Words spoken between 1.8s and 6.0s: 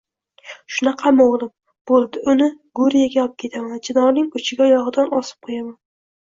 Boʻldi! Uni Guriyaga opketaman, chinorning uchiga oyogʻidan osib qoʻyaman!